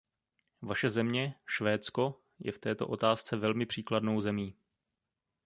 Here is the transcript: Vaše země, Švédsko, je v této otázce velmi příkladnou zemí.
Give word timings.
Vaše 0.61 0.89
země, 0.89 1.35
Švédsko, 1.47 2.21
je 2.39 2.51
v 2.51 2.59
této 2.59 2.87
otázce 2.87 3.37
velmi 3.37 3.65
příkladnou 3.65 4.21
zemí. 4.21 4.55